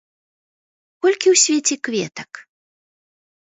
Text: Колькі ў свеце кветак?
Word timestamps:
Колькі 1.03 1.27
ў 1.33 1.35
свеце 1.43 1.75
кветак? 1.85 2.31